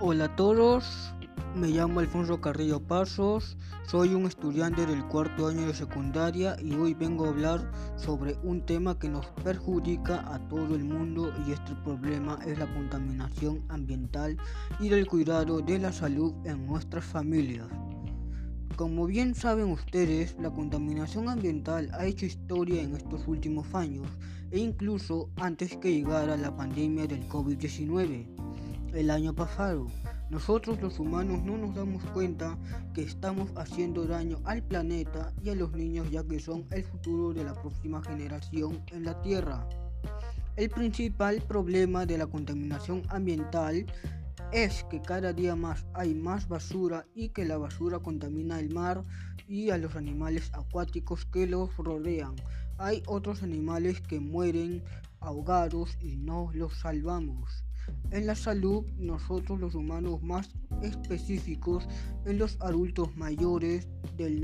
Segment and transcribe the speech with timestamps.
[0.00, 1.12] Hola a todos,
[1.54, 6.94] me llamo Alfonso Carrillo Pasos, soy un estudiante del cuarto año de secundaria y hoy
[6.94, 11.74] vengo a hablar sobre un tema que nos perjudica a todo el mundo y este
[11.84, 14.36] problema es la contaminación ambiental
[14.78, 17.68] y del cuidado de la salud en nuestras familias.
[18.76, 24.06] Como bien saben ustedes, la contaminación ambiental ha hecho historia en estos últimos años
[24.50, 28.26] e incluso antes que llegara la pandemia del COVID-19
[28.94, 29.86] el año pasado.
[30.30, 32.58] Nosotros los humanos no nos damos cuenta
[32.92, 37.32] que estamos haciendo daño al planeta y a los niños ya que son el futuro
[37.32, 39.66] de la próxima generación en la Tierra.
[40.56, 43.86] El principal problema de la contaminación ambiental
[44.52, 49.02] es que cada día más hay más basura y que la basura contamina el mar
[49.46, 52.36] y a los animales acuáticos que los rodean.
[52.76, 54.82] Hay otros animales que mueren
[55.20, 57.64] ahogados y no los salvamos.
[58.10, 60.48] En la salud, nosotros los humanos más
[60.82, 61.86] específicos,
[62.24, 64.40] en los adultos mayores del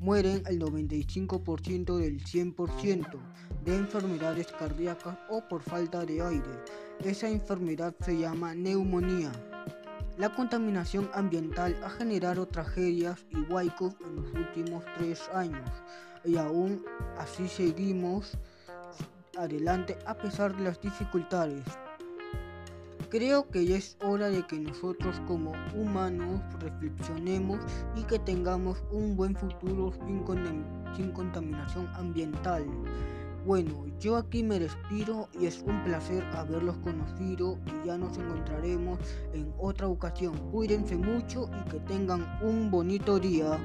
[0.00, 3.18] mueren el 95% del 100%
[3.64, 6.50] de enfermedades cardíacas o por falta de aire.
[7.04, 9.32] Esa enfermedad se llama neumonía.
[10.16, 15.68] La contaminación ambiental ha generado tragedias y huaicos en los últimos tres años
[16.24, 16.84] y aún
[17.18, 18.38] así seguimos
[19.36, 21.64] adelante a pesar de las dificultades.
[23.14, 27.60] Creo que ya es hora de que nosotros como humanos reflexionemos
[27.94, 29.92] y que tengamos un buen futuro
[30.96, 32.66] sin, contaminación ambiental.
[33.46, 38.98] Bueno, yo aquí me despido y es un placer haberlos conocido y ya nos encontraremos
[39.32, 40.36] en otra ocasión.
[40.50, 43.60] Cuídense mucho y que tengan un bonito día.